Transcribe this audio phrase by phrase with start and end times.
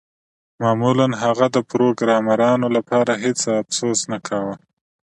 [0.61, 4.55] معمولاً هغه د پروګرامرانو لپاره هیڅ افسوس نه کاوه